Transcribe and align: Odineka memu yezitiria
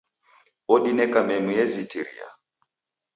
Odineka 0.73 1.19
memu 1.27 1.51
yezitiria 1.57 2.27